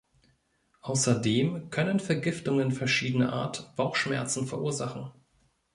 [0.81, 5.11] Außerdem können Vergiftungen verschiedener Art Bauchschmerzen verursachen.